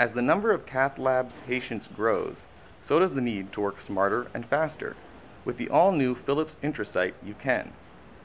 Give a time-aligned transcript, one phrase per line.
[0.00, 4.28] As the number of cath lab patients grows, so does the need to work smarter
[4.32, 4.96] and faster.
[5.44, 7.70] With the all new Philips Intrasight, you can.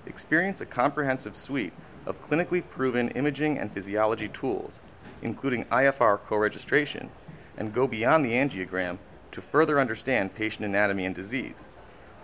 [0.06, 1.74] Experience a comprehensive suite
[2.06, 4.80] of clinically proven imaging and physiology tools,
[5.22, 7.10] including IFR co registration,
[7.57, 8.98] and go beyond the angiogram
[9.32, 11.68] to further understand patient anatomy and disease.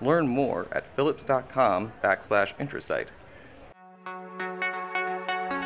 [0.01, 3.11] Learn more at philips.com backslash intrasight.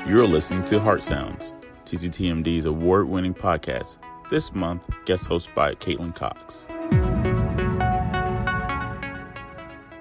[0.08, 1.54] You're listening to Heart Sounds,
[1.86, 4.00] TCTMD's award winning podcast.
[4.32, 6.66] This month, guest host by Caitlin Cox.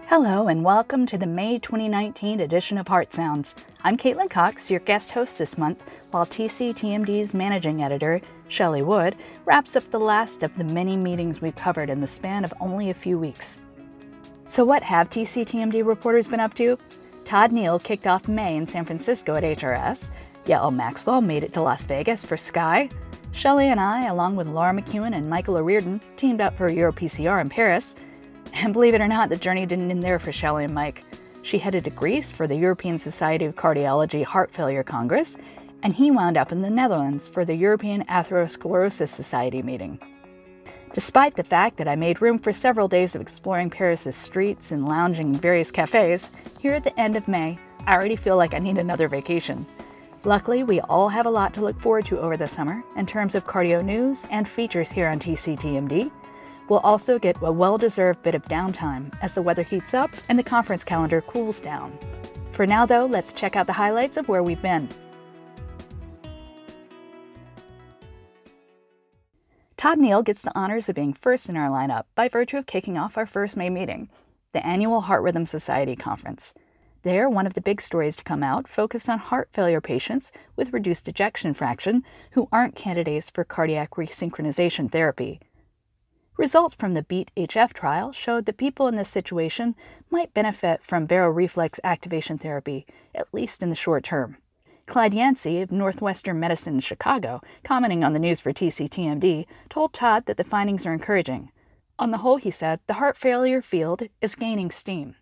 [0.07, 3.55] Hello, and welcome to the May 2019 edition of Heart Sounds.
[3.83, 9.77] I'm Caitlin Cox, your guest host this month, while TCTMD's managing editor, Shelley Wood, wraps
[9.77, 12.95] up the last of the many meetings we've covered in the span of only a
[12.95, 13.61] few weeks.
[14.47, 16.79] So, what have TCTMD reporters been up to?
[17.25, 20.11] Todd Neale kicked off May in San Francisco at HRS.
[20.47, 22.93] Yael Maxwell made it to Las Vegas for SCAI.
[23.33, 27.49] Shelley and I, along with Laura McKeown and Michael O'Riordan, teamed up for EuroPCR in
[27.49, 27.97] Paris.
[28.53, 31.03] And believe it or not, the journey didn't end there for Shelley and Mike.
[31.43, 35.37] She headed to Greece for the European Society of Cardiology Heart Failure Congress,
[35.83, 39.99] and he wound up in the Netherlands for the European Atherosclerosis Society meeting.
[40.93, 44.87] Despite the fact that I made room for several days of exploring Paris's streets and
[44.87, 48.59] lounging in various cafes, here at the end of May, I already feel like I
[48.59, 49.67] need another vacation.
[50.27, 53.35] Luckily, we all have a lot to look forward to over the summer in terms
[53.35, 56.11] of cardio news and features here on TCTMD.
[56.71, 60.39] We'll also get a well deserved bit of downtime as the weather heats up and
[60.39, 61.99] the conference calendar cools down.
[62.53, 64.89] For now, though, let's check out the highlights of where we've been.
[69.77, 72.97] Todd Neale gets the honors of being first in our lineup by virtue of kicking
[72.97, 74.09] off our first May meeting,
[74.53, 76.55] the annual Heart Rhythm Society Conference.
[77.05, 80.73] There, one of the big stories to come out focused on heart failure patients with
[80.73, 85.39] reduced ejection fraction who aren't candidates for cardiac resynchronization therapy.
[86.39, 89.75] Results from the BEAT HF trial showed that people in this situation
[90.09, 94.39] might benefit from baroreflex activation therapy, at least in the short term.
[94.87, 100.25] Clyde Yancey of Northwestern Medicine in Chicago, commenting on the news for TCTMD, told Todd
[100.25, 101.53] that the findings are encouraging.
[101.99, 105.17] On the whole, he said, the heart failure field is gaining steam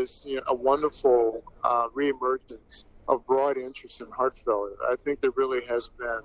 [0.00, 4.76] is you know, a wonderful uh, reemergence of broad interest in heart failure.
[4.90, 6.22] I think there really has been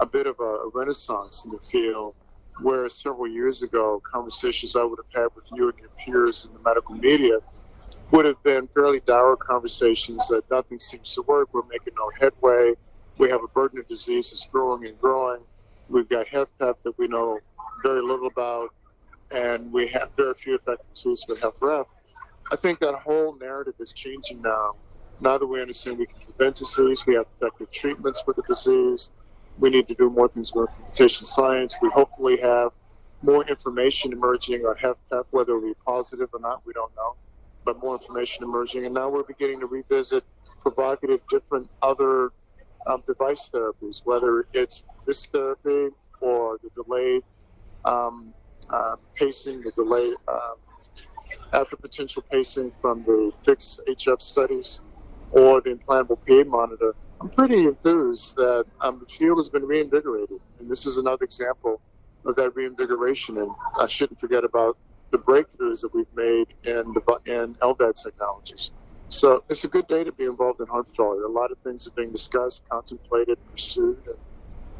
[0.00, 2.14] a bit of a renaissance in the field
[2.62, 6.52] where several years ago, conversations I would have had with you and your peers in
[6.54, 7.38] the medical media
[8.10, 11.48] would have been fairly dour conversations that nothing seems to work.
[11.52, 12.74] We're making no headway.
[13.18, 15.40] We have a burden of disease that's growing and growing.
[15.88, 17.38] We've got HFpEF that we know
[17.82, 18.70] very little about,
[19.30, 21.86] and we have very few effective tools for HFrEF.
[22.52, 24.74] I think that whole narrative is changing now.
[25.20, 29.10] Now that we understand we can prevent disease, we have effective treatments for the disease.
[29.58, 31.76] We need to do more things with implementation science.
[31.80, 32.72] We hopefully have
[33.22, 37.14] more information emerging on HFpEF, whether it be positive or not, we don't know.
[37.64, 40.24] But more information emerging, and now we're beginning to revisit
[40.62, 42.30] provocative, different other
[42.86, 47.22] um, device therapies, whether it's this therapy or the delayed
[47.84, 48.32] um,
[48.70, 50.56] uh, pacing, the delayed um,
[51.52, 54.80] after potential pacing from the FIX-HF studies
[55.32, 60.40] or the implantable PA monitor, I'm pretty enthused that um, the field has been reinvigorated.
[60.58, 61.80] And this is another example
[62.24, 63.38] of that reinvigoration.
[63.38, 64.78] And I shouldn't forget about
[65.10, 68.72] the breakthroughs that we've made in, the, in LVAD technologies.
[69.08, 71.24] So it's a good day to be involved in heart failure.
[71.24, 73.98] A lot of things are being discussed, contemplated, pursued.
[74.06, 74.16] And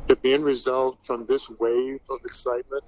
[0.09, 2.85] if the end result from this wave of excitement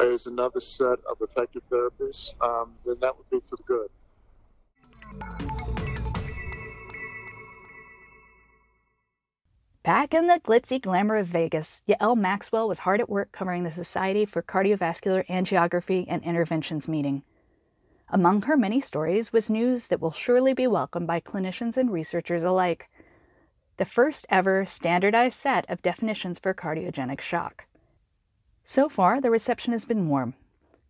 [0.00, 3.88] is another set of effective therapies, um, then that would be for the good.
[9.82, 13.72] Back in the glitzy glamour of Vegas, Yael Maxwell was hard at work covering the
[13.72, 17.22] Society for Cardiovascular Angiography and Interventions meeting.
[18.08, 22.42] Among her many stories was news that will surely be welcomed by clinicians and researchers
[22.42, 22.88] alike
[23.76, 27.66] the first ever standardized set of definitions for cardiogenic shock.
[28.68, 30.34] So far, the reception has been warm.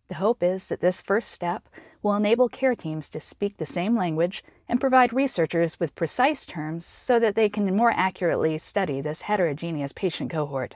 [0.07, 1.69] The hope is that this first step
[2.01, 6.87] will enable care teams to speak the same language and provide researchers with precise terms
[6.87, 10.73] so that they can more accurately study this heterogeneous patient cohort.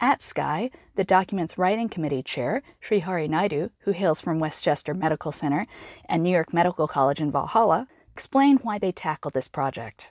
[0.00, 5.66] At SCAI, the document's writing committee chair, Srihari Naidu, who hails from Westchester Medical Center
[6.06, 10.06] and New York Medical College in Valhalla, explained why they tackled this project.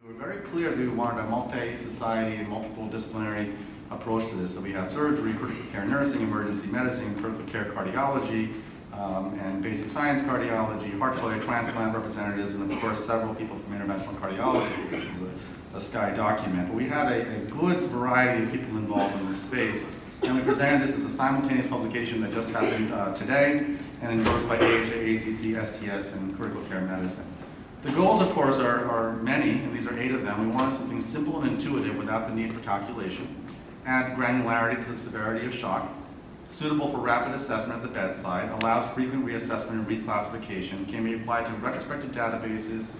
[0.00, 3.52] We were very clear that we wanted a multi-society, multiple disciplinary
[3.94, 4.54] approach to this.
[4.54, 8.54] So we had surgery, critical care nursing, emergency medicine, critical care cardiology,
[8.92, 13.78] um, and basic science cardiology, heart failure transplant representatives, and of course several people from
[13.78, 14.74] interventional cardiology.
[14.90, 15.32] So This was a
[15.74, 16.68] a SCAI document.
[16.68, 19.86] But we had a, a good variety of people involved in this space,
[20.22, 23.64] and we presented this as a simultaneous publication that just happened uh, today
[24.02, 27.26] and endorsed by AHA, ACC, STS, and Critical Care Medicine.
[27.82, 30.48] The goals, of course, are, are many, and these are eight of them.
[30.48, 33.34] We wanted something simple and intuitive without the need for calculation,
[33.84, 35.90] add granularity to the severity of shock,
[36.48, 41.46] suitable for rapid assessment at the bedside, allows frequent reassessment and reclassification, can be applied
[41.46, 42.90] to retrospective databases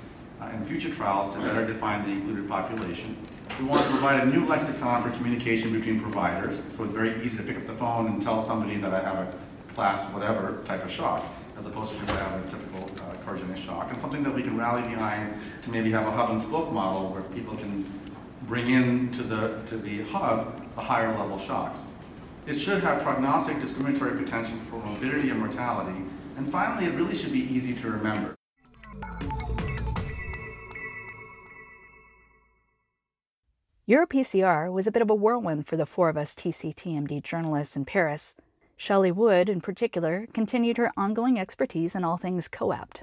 [0.40, 3.17] uh, and future trials to better define the included population.
[3.58, 7.37] We want to provide a new lexicon for communication between providers, so it's very easy
[7.37, 10.84] to pick up the phone and tell somebody that I have a class whatever type
[10.84, 11.25] of shock,
[11.58, 14.56] as opposed to just have a typical uh, cardiogenic shock, and something that we can
[14.56, 17.84] rally behind to maybe have a hub and spoke model where people can
[18.52, 21.87] bring in to the, to the hub the higher level shocks.
[22.46, 25.99] It should have prognostic discriminatory potential for morbidity and mortality.
[26.37, 28.34] And finally, it really should be easy to remember.
[33.88, 37.87] EuroPCR was a bit of a whirlwind for the four of us TCTMD journalists in
[37.87, 38.34] Paris.
[38.76, 43.00] Shelley Wood, in particular, continued her ongoing expertise in all things COAPT.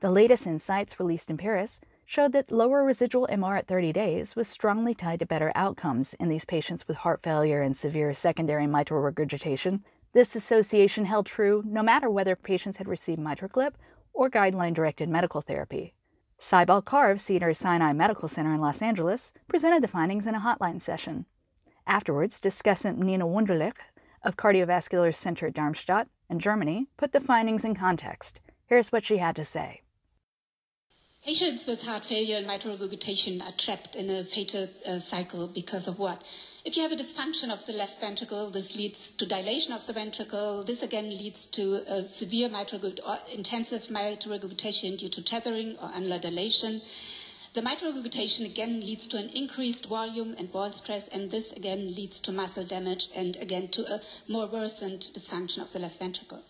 [0.00, 4.48] The latest insights released in Paris showed that lower residual MR at 30 days was
[4.48, 9.02] strongly tied to better outcomes in these patients with heart failure and severe secondary mitral
[9.02, 9.84] regurgitation.
[10.14, 13.74] This association held true no matter whether patients had received MitraClip
[14.14, 15.92] or guideline directed medical therapy.
[16.40, 20.80] Saibal Kar of Cedars-Sinai Medical Center in Los Angeles presented the findings in a hotline
[20.80, 21.26] session.
[21.86, 23.76] Afterwards, discussant Nina Wunderlich
[24.22, 28.40] of Cardiovascular Center Darmstadt in Germany put the findings in context.
[28.64, 29.82] Here's what she had to say.
[31.28, 35.86] Patients with heart failure and mitral regurgitation are trapped in a fatal uh, cycle because
[35.86, 36.24] of what?
[36.64, 39.92] If you have a dysfunction of the left ventricle, this leads to dilation of the
[39.92, 40.64] ventricle.
[40.64, 46.18] This again leads to severe mitral or intensive mitral regurgitation due to tethering or annular
[46.18, 46.80] dilation.
[47.52, 51.94] The mitral regurgitation again leads to an increased volume and wall stress, and this again
[51.94, 56.42] leads to muscle damage and again to a more worsened dysfunction of the left ventricle.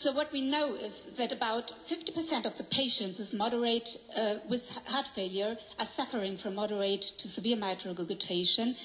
[0.00, 4.70] So what we know is that about 50% of the patients with moderate uh, with
[4.86, 8.76] heart failure are suffering from moderate to severe mitral regurgitation,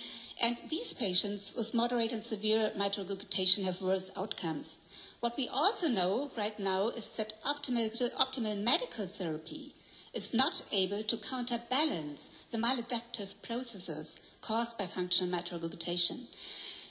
[0.41, 4.77] and these patients with moderate and severe mitral regurgitation have worse outcomes.
[5.21, 7.89] What we also know right now is that optimal,
[8.19, 9.71] optimal medical therapy
[10.13, 16.27] is not able to counterbalance the maladaptive processes caused by functional mitral regurgitation.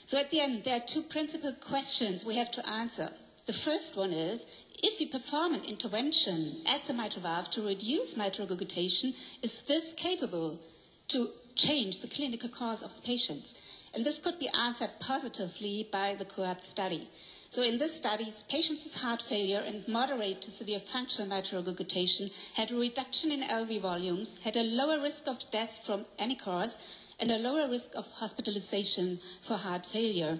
[0.07, 3.11] So at the end, there are two principal questions we have to answer.
[3.47, 4.47] The first one is
[4.83, 9.13] if we perform an intervention at the mitral valve to reduce mitral regurgitation,
[9.43, 10.61] is this capable
[11.09, 13.55] to change the clinical course of the patients?
[13.95, 17.09] And this could be answered positively by the COAPT study.
[17.51, 22.31] So in this study, patients with heart failure and moderate to severe functional mitral regurgitation
[22.55, 26.79] had a reduction in LV volumes, had a lower risk of death from any cause,
[27.21, 30.39] and a lower risk of hospitalization for heart failure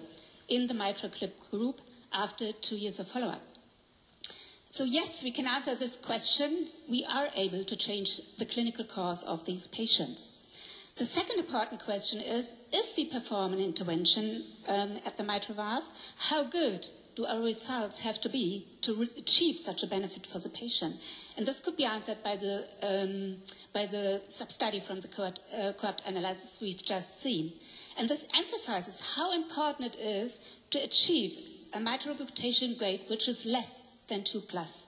[0.49, 1.79] in the MitraClip group
[2.15, 3.41] after two years of follow-up.
[4.71, 6.67] So yes, we can answer this question.
[6.89, 10.31] We are able to change the clinical course of these patients.
[10.97, 15.83] The second important question is, if we perform an intervention um, at the mitral valve,
[16.29, 20.49] how good do our results have to be to achieve such a benefit for the
[20.49, 20.95] patient?
[21.37, 23.37] And this could be answered by the, um,
[23.73, 27.53] by the sub-study from the COAPT, uh, COAPT analysis we've just seen.
[27.97, 30.39] And this emphasizes how important it is
[30.71, 31.31] to achieve
[31.73, 34.87] a mitral regurgitation grade which is less than 2 plus.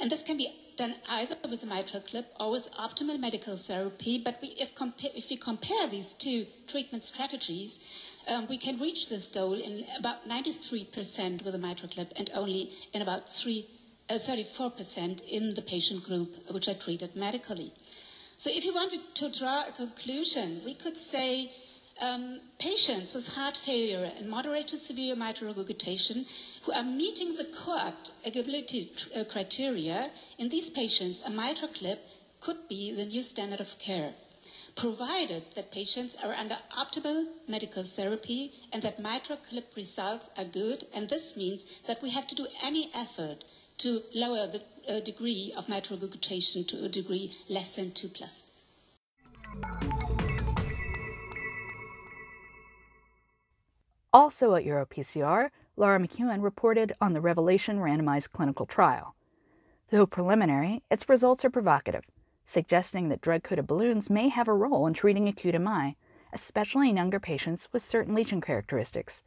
[0.00, 4.22] And this can be done either with a MitraClip or with optimal medical therapy.
[4.24, 7.78] But we, if, compa- if, we compare these two treatment strategies,
[8.28, 13.02] um, we can reach this goal in about 93% with a MitraClip and only in
[13.02, 13.66] about three,
[14.08, 17.72] uh, 34% in the patient group which are treated medically.
[18.36, 21.50] So if you wanted to draw a conclusion, we could say
[22.00, 26.24] um, patients with heart failure and moderate to severe mitral regurgitation
[26.64, 27.46] who are meeting the
[28.24, 31.98] eligibility uh, criteria, in these patients, a MitraClip
[32.40, 34.12] could be the new standard of care,
[34.76, 40.84] provided that patients are under optimal medical therapy and that MitraClip results are good.
[40.94, 43.44] And this means that we have to do any effort
[43.78, 48.46] to lower the uh, degree of mitral regurgitation to a degree less than 2 plus.
[54.12, 59.14] Also at EuroPCR, Laura McKeown reported on the Revelation randomized clinical trial.
[59.90, 62.04] Though preliminary, its results are provocative,
[62.46, 65.96] suggesting that drug coated balloons may have a role in treating acute MI,
[66.32, 69.22] especially in younger patients with certain lesion characteristics.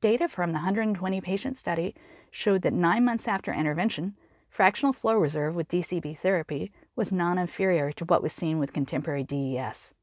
[0.00, 1.94] Data from the 120 patient study
[2.30, 4.14] showed that nine months after intervention,
[4.48, 9.24] fractional flow reserve with DCB therapy was non inferior to what was seen with contemporary
[9.24, 9.93] DES.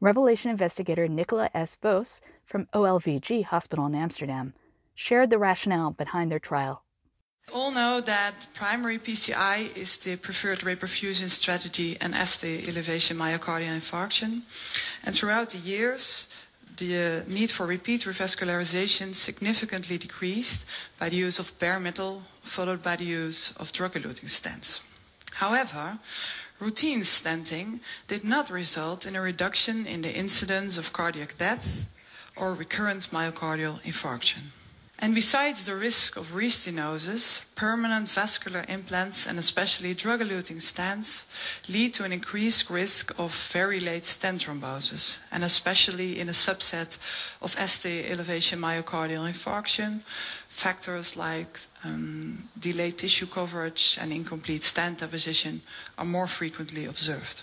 [0.00, 1.76] Revelation investigator Nicola S.
[1.82, 4.54] Vos from OLVG Hospital in Amsterdam
[4.94, 6.84] shared the rationale behind their trial.
[7.48, 13.80] We all know that primary PCI is the preferred reperfusion strategy and ST elevation myocardial
[13.80, 14.42] infarction.
[15.02, 16.26] And throughout the years,
[16.78, 20.60] the uh, need for repeat revascularization significantly decreased
[21.00, 22.22] by the use of bare metal,
[22.54, 24.80] followed by the use of drug-eluting stents.
[25.32, 25.98] However,
[26.60, 31.64] routine stenting did not result in a reduction in the incidence of cardiac death
[32.36, 34.50] or recurrent myocardial infarction.
[35.00, 41.22] And besides the risk of restenosis, permanent vascular implants and especially drug-eluting stents
[41.68, 46.98] lead to an increased risk of very late stent thrombosis, and especially in a subset
[47.40, 50.00] of ST elevation myocardial infarction,
[50.62, 55.62] factors like um, delayed tissue coverage and incomplete stent apposition
[55.96, 57.42] are more frequently observed.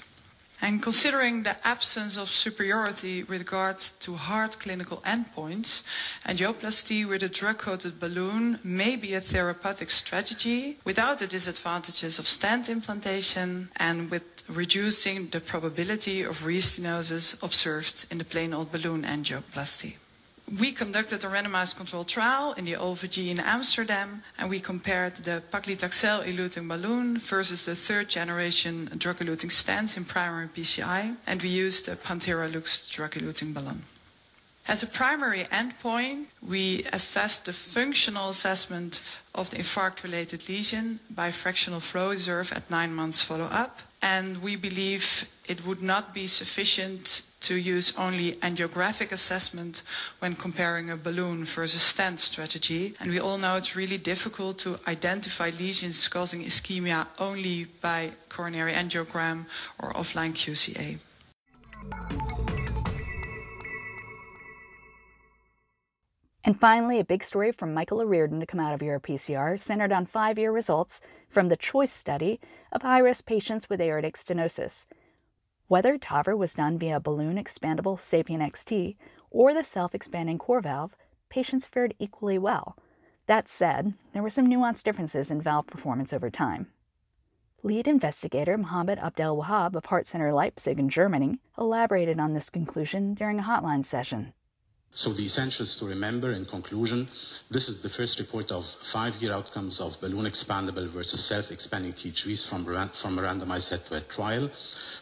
[0.62, 5.84] And considering the absence of superiority with regard to hard clinical endpoints,
[6.25, 12.69] angioplasty with a drug-coated balloon may be a therapeutic strategy without the disadvantages of stent
[12.69, 19.95] implantation and with reducing the probability of restenosis observed in the plain old balloon angioplasty
[20.60, 25.42] we conducted a randomized controlled trial in the OLVG in Amsterdam, and we compared the
[25.52, 31.50] paclitaxel eluting balloon versus the third generation drug eluting stents in primary PCI, and we
[31.50, 33.84] used the Pantera Lux drug eluting balloon.
[34.67, 39.00] As a primary endpoint, we assessed the functional assessment
[39.36, 45.03] of the infarct-related lesion by fractional flow reserve at nine months follow-up, and we believe
[45.48, 49.84] it would not be sufficient to use only angiographic assessment
[50.17, 52.95] when comparing a balloon versus stent strategy.
[53.00, 58.74] And we all know it's really difficult to identify lesions causing ischemia only by coronary
[58.74, 59.45] angiogram
[59.77, 60.98] or offline QCA.
[66.46, 70.06] And finally, a big story from Michael O'Riordan to come out of EuroPCR centered on
[70.06, 72.40] five year results from the CHOICE study
[72.72, 74.86] of high risk patients with aortic stenosis.
[75.68, 78.96] Whether TAVR was done via balloon expandable SAPIEN XT
[79.32, 80.92] or the self expanding CoreValve,
[81.30, 82.78] patients fared equally well.
[83.25, 86.68] That said, there were some nuanced differences in valve performance over time.
[87.64, 93.16] Lead investigator Mohammed Abdel Wahab of Heart Center Leipzig in Germany elaborated on this conclusion
[93.16, 94.34] during a hotline session.
[94.98, 97.08] So the essentials to remember in conclusion,
[97.52, 102.64] this is the first report of five-year outcomes of balloon expandable versus self-expanding THVs from,
[102.64, 104.50] from a randomized head-to-head trial.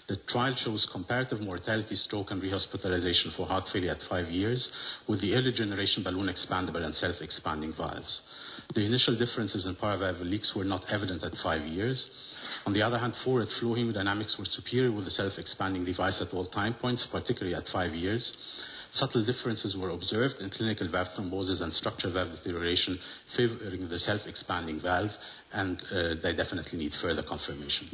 [0.07, 4.73] The trial shows comparative mortality, stroke, and rehospitalization for heart failure at five years
[5.05, 8.23] with the early generation balloon expandable and self-expanding valves.
[8.73, 12.39] The initial differences in paravalvular leaks were not evident at five years.
[12.65, 16.45] On the other hand, forward flow hemodynamics were superior with the self-expanding device at all
[16.45, 18.67] time points, particularly at five years.
[18.93, 24.79] Subtle differences were observed in clinical valve thrombosis and structural valve deterioration favoring the self-expanding
[24.79, 25.17] valve,
[25.51, 27.87] and uh, they definitely need further confirmation.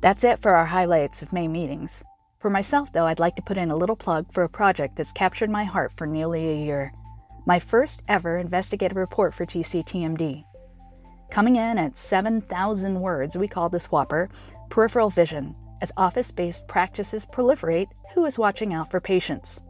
[0.00, 2.02] That's it for our highlights of May meetings.
[2.40, 5.12] For myself, though, I'd like to put in a little plug for a project that's
[5.12, 6.92] captured my heart for nearly a year.
[7.46, 10.42] My first ever investigative report for TCTMD.
[11.30, 14.28] Coming in at 7,000 words, we call this Whopper
[14.70, 15.54] peripheral vision.
[15.82, 19.60] As office based practices proliferate, who is watching out for patients?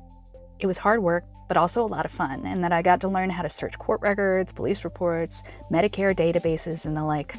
[0.61, 3.09] It was hard work, but also a lot of fun, and that I got to
[3.09, 7.35] learn how to search court records, police reports, Medicare databases, and the like.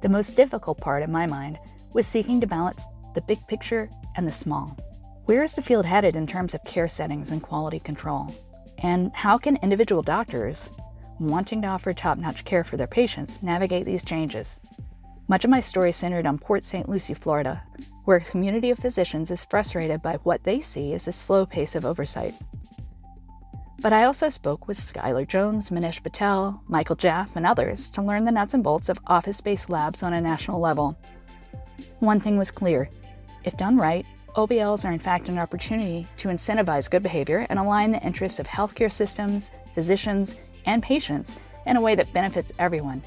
[0.00, 1.58] The most difficult part, in my mind,
[1.92, 4.76] was seeking to balance the big picture and the small.
[5.26, 8.34] Where is the field headed in terms of care settings and quality control?
[8.78, 10.70] And how can individual doctors,
[11.20, 14.60] wanting to offer top notch care for their patients navigate these changes.
[15.28, 16.88] Much of my story centered on Port St.
[16.88, 17.62] Lucie, Florida,
[18.04, 21.74] where a community of physicians is frustrated by what they see as a slow pace
[21.74, 22.34] of oversight.
[23.80, 28.24] But I also spoke with Schuyler Jones, Manish Patel, Michael Jaff, and others to learn
[28.24, 30.98] the nuts and bolts of office based labs on a national level.
[32.00, 32.90] One thing was clear
[33.44, 34.04] if done right,
[34.36, 38.46] OBLs are in fact an opportunity to incentivize good behavior and align the interests of
[38.46, 40.36] healthcare systems, physicians,
[40.66, 43.02] and patients in a way that benefits everyone.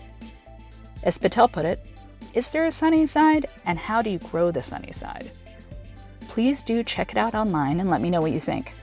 [1.04, 1.86] As Patel put it,
[2.34, 5.32] is there a sunny side, and how do you grow the sunny side?
[6.30, 8.74] Please do check it out online and let me know what you think.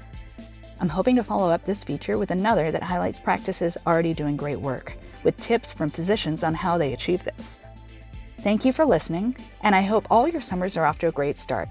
[0.80, 4.60] I'm hoping to follow up this feature with another that highlights practices already doing great
[4.60, 4.92] work,
[5.24, 7.58] with tips from physicians on how they achieve this.
[8.40, 11.38] Thank you for listening, and I hope all your summers are off to a great
[11.38, 11.68] start.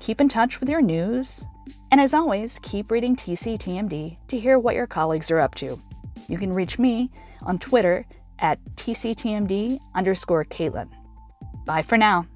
[0.00, 1.44] Keep in touch with your news,
[1.90, 5.80] And as always, keep reading TCTMD to hear what your colleagues are up to.
[6.28, 7.10] You can reach me
[7.42, 8.06] on Twitter
[8.38, 10.88] at TCTMD underscore Caitlin.
[11.64, 12.26] Bye for now.